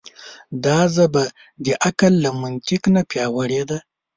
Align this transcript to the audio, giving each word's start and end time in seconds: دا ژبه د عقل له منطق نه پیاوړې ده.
دا 0.65 0.79
ژبه 0.95 1.23
د 1.65 1.67
عقل 1.85 2.13
له 2.23 2.29
منطق 2.41 2.81
نه 2.95 3.01
پیاوړې 3.11 3.61
ده. 3.69 3.79